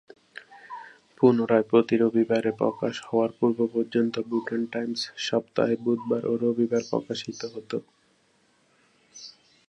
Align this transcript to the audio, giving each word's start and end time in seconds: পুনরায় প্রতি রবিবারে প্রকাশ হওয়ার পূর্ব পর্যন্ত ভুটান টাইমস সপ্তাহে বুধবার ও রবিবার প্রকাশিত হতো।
পুনরায় 1.17 1.65
প্রতি 1.69 1.95
রবিবারে 1.97 2.51
প্রকাশ 2.53 2.95
হওয়ার 3.07 3.31
পূর্ব 3.39 3.59
পর্যন্ত 3.73 4.15
ভুটান 4.29 4.61
টাইমস 4.73 5.01
সপ্তাহে 5.27 5.75
বুধবার 5.83 6.23
ও 6.25 6.33
রবিবার 6.43 6.83
প্রকাশিত 6.89 7.39
হতো। 7.53 7.77